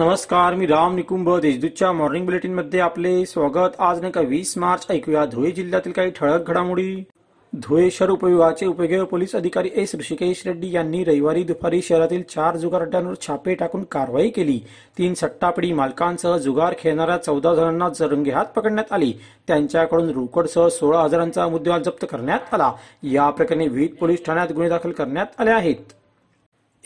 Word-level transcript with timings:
नमस्कार 0.00 0.54
मी 0.54 0.66
राम 0.66 0.94
निकुंभ 0.94 1.28
देशदूतच्या 1.40 1.90
मॉर्निंग 1.92 2.24
बुलेटिनमध्ये 2.24 2.80
आपले 2.80 3.26
स्वागत. 3.26 3.74
आज 3.78 4.00
नाही 4.00 4.12
का 4.12 4.20
वीस 4.20 4.56
मार्च 4.58 4.86
ऐकूया 4.90 5.24
धुळे 5.24 5.50
जिल्ह्यातील 5.50 5.92
काही 5.92 6.10
ठळक 6.10 6.48
घडामोडी. 6.48 7.04
धुळे 7.52 7.90
शहर 7.90 8.10
उपविभागाचे 8.10 8.66
उपविभागीय 8.66 9.04
पोलीस 9.04 9.34
अधिकारी 9.34 9.70
एस 9.74 9.94
ऋषिकेश 9.94 10.42
रेड्डी 10.46 10.70
यांनी 10.72 11.04
रविवारी 11.04 11.42
दुपारी 11.42 11.82
शहरातील 11.82 12.22
चार 12.22 12.56
जुगार 12.56 12.82
अड्ड्यांवर 12.82 13.14
छापे 13.26 13.54
टाकून 13.54 13.84
कारवाई 13.84 14.28
केली. 14.28 14.58
तीन 14.98 15.14
सट्टापडी 15.14 15.72
मालकांसह 15.72 16.36
जुगार 16.36 16.74
खेळणाऱ्या 16.78 17.16
चौदा 17.16 17.54
जणांना 17.54 17.88
जरंगे 17.88 18.30
हात 18.30 18.46
पकडण्यात 18.56 18.92
आली. 18.92 19.12
त्यांच्याकडून 19.46 20.10
रोकडसह 20.10 20.68
सोळा 20.68 21.02
हजारांचा 21.02 21.48
मुद्देमाल 21.48 21.82
जप्त 21.82 22.06
करण्यात 22.10 22.54
आला. 22.54 22.72
या 23.02 23.30
प्रकरणी 23.30 23.68
विविध 23.68 23.94
पोलीस 24.00 24.24
ठाण्यात 24.24 24.52
गुन्हे 24.52 24.70
दाखल 24.70 24.92
करण्यात 24.92 25.40
आले 25.40 25.50
आहेत. 25.50 25.99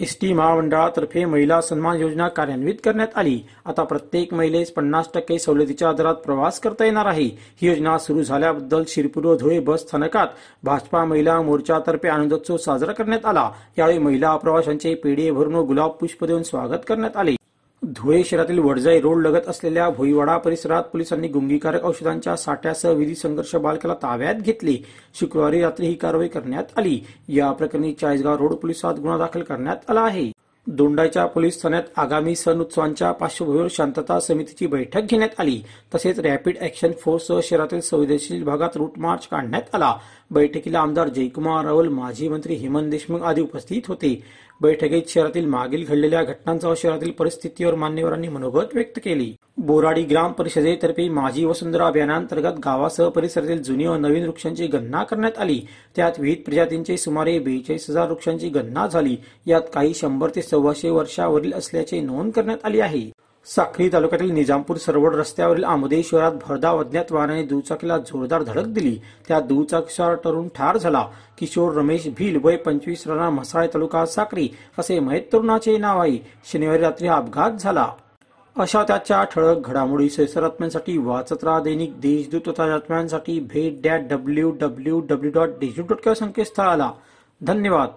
एस 0.01 0.17
टी 0.21 0.33
महामंडळातर्फे 0.33 1.25
महिला 1.25 1.61
सन्मान 1.61 1.97
योजना 1.97 2.27
कार्यान्वित 2.29 2.75
करण्यात 2.85 3.09
आली. 3.17 3.39
आता 3.65 3.83
प्रत्येक 3.83 4.33
महिलेस 4.35 4.73
पन्नास 4.73 5.09
टक्के 5.15 5.39
सवलतीच्या 5.39 5.93
दरात 5.93 6.15
प्रवास 6.15 6.59
करता 6.61 6.85
येणार 6.85 7.07
आहे. 7.07 7.25
ही 7.61 7.67
योजना 7.67 7.97
सुरू 7.99 8.23
झाल्याबद्दल 8.23 8.83
शिरपूर 8.89 9.37
धुळे 9.37 9.61
बस 9.61 9.81
स्थानकात 9.81 10.35
भाजपा 10.65 11.05
महिला 11.05 11.41
मोर्चातर्फे 11.43 12.09
आनंदोत्सव 12.09 12.57
साजरा 12.57 12.93
करण्यात 12.93 13.27
आला. 13.27 13.51
यावेळी 13.79 13.99
महिला 13.99 14.37
प्रवाशांचे 14.37 14.95
पेढे 14.95 15.31
भरून 15.31 15.55
गुलाब 15.55 15.91
पुष्प 15.91 16.25
देऊन 16.25 16.43
स्वागत 16.43 16.85
करण्यात 16.89 17.17
आले. 17.17 17.37
धुळे 17.87 18.25
शहरातील 18.25 18.59
वडजाई 18.59 19.01
रोड 19.01 19.27
लगत 19.27 19.49
असलेल्या 19.49 19.91
भोईवाडा 19.91 20.37
परिसरात 20.37 20.83
पोलिसांनी 20.83 21.29
गुंगीकारक 21.29 21.85
औषधांच्या 21.85 22.37
साठ्यासह 22.37 22.91
विधी 22.91 23.15
संघर्ष 23.15 23.57
बालकाला 23.57 23.95
ताब्यात 23.95 24.35
घेतले. 24.35 24.85
शुक्रवारी 25.15 25.61
रात्री 25.61 25.87
ही 25.87 25.95
कारवाई 25.95 26.29
करण्यात 26.29 26.65
आली. 26.77 27.01
या 27.29 27.53
प्रकरणी 27.53 27.93
चाळीसगाव 27.93 28.37
रोड 28.37 28.53
पोलिसात 28.53 28.95
गुन्हा 28.95 29.19
दाखल 29.19 29.43
करण्यात 29.43 29.91
आला 29.91 30.01
आहे. 30.01 30.34
दोंडाच्या 30.67 31.27
पोलीस 31.27 31.63
ठाण्यात 31.63 31.83
आगामी 31.97 32.35
सण 32.37 32.61
उत्सवांच्या 32.61 33.13
पार्श्वभूमीवर 33.13 33.67
शांतता 33.71 34.21
समितीची 34.21 34.67
बैठक 34.67 35.01
घेण्यात 35.01 35.41
आली. 35.41 35.63
तसेच 35.95 36.19
रॅपिड 36.19 36.57
ऍक्शन 36.61 36.93
फोर्ससह 37.01 37.41
शहरातील 37.43 37.81
संवेदनशील 37.81 38.45
भागात 38.45 38.77
रूट 38.77 38.93
मार्च 38.97 39.27
काढण्यात 39.27 39.75
आला. 39.75 39.97
बैठकीला 40.31 40.81
आमदार 40.81 41.09
जयकुमार 41.09 41.65
रावल 41.65 41.89
माजी 41.89 42.29
मंत्री 42.29 42.55
हेमंत 42.55 42.91
देशमुख 42.91 43.21
आदी 43.21 43.41
उपस्थित 43.41 43.83
होते. 43.89 44.23
बैठकीत 44.61 45.03
शहरातील 45.09 45.47
मागील 45.47 45.85
घडलेल्या 45.85 46.23
घटनांसह 46.23 46.75
शहरातील 46.77 47.11
परिस्थितीवर 47.11 47.75
मान्यवरांनी 47.75 48.29
मनोगत 48.29 48.75
व्यक्त 48.75 49.01
केली. 49.05 49.37
बोराडी 49.65 50.03
ग्राम 50.03 50.33
परिषदेतर्फे 50.33 51.09
माझी 51.09 51.45
वसुंधरा 51.45 51.87
अभियानांतर्गत 51.87 52.59
गावासह 52.65 53.09
परिसरातील 53.09 53.63
जुनी 53.63 53.87
व 53.87 53.95
नवीन 53.95 54.25
वृक्षांची 54.25 54.67
गणना 54.67 55.05
करण्यात 55.05 55.39
आली. 55.39 55.61
त्यात 55.97 56.13
विविध 56.19 56.45
प्रजातींचे 56.45 56.97
सुमारे 56.97 57.39
बेचाळीस 57.39 57.91
हजार 57.91 58.09
वृक्षांची 58.09 58.49
गणना 58.49 58.87
झाली. 58.87 59.17
यात 59.47 59.61
काही 59.75 59.95
शंभर 59.95 60.31
ते 60.37 60.43
सव्वाशे 60.43 60.91
वर्षावरील 60.91 61.53
असल्याचे 61.53 62.01
नोंद 62.01 62.33
करण्यात 62.33 62.59
आली 62.65 62.81
आहे. 62.81 63.11
साक्री 63.47 63.89
तालुक्यातील 63.93 64.31
निजामपूर 64.31 64.77
सरवड 64.77 65.15
रस्त्यावरील 65.15 65.65
आमोदे 65.65 66.03
शहरात 66.03 66.33
भरधाव 66.33 66.81
अज्ञात 66.81 67.13
वाहनाने 67.13 67.43
दुचाकीला 67.43 67.99
जोरदार 67.99 68.43
धडक 68.43 68.67
दिली. 68.67 68.99
त्यात 69.29 69.43
दुचाकीस्वार 69.43 70.15
तरुण 70.15 70.49
ठार 70.49 70.77
झाला. 70.77 71.09
किशोर 71.39 71.75
रमेश 71.75 72.09
भील 72.17 72.41
वय 72.45 72.57
पंचवीस 72.57 73.07
राणा 73.07 73.31
म्हसाळे 73.31 73.67
तालुका 73.67 74.07
साक्री 74.07 74.49
असे 74.79 75.01
मयत 75.01 75.23
तरुणाचे 75.33 75.79
नाव 75.79 76.01
आहे. 76.01 76.19
शनिवारी 76.53 76.83
रात्री 76.83 77.09
हा 77.09 77.17
अपघात 77.17 77.51
झाला. 77.61 77.87
अशा 78.59 78.83
त्याच्या 78.83 79.25
ठळक 79.25 79.69
घडामोडी 79.69 80.11
सैसरात्म्यांसाठी 80.11 80.99
वाचत 80.99 81.45
राहा 81.45 81.63
दैनिक 81.63 82.01
देशदूत 82.01 82.41
तथा 82.41 82.67
बातम्यांसाठी 82.67 83.41
भेट 83.41 83.83
that 83.83 84.01
W 84.11 84.51
W 84.51 85.01
W 85.01 85.31
dot 85.35 85.49
Deshdoot 85.49 85.85
dot 85.85 86.15
संकेतस्थळाला. 86.15 86.93
धन्यवाद. 87.41 87.89